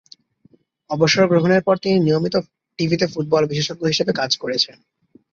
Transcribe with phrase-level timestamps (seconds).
[0.89, 2.35] অবসরগ্রহণের পর তিনি নিয়মিত
[2.79, 4.77] টিভিতে ফুটবল বিশেষজ্ঞ হিসেবে কাজ করছেন।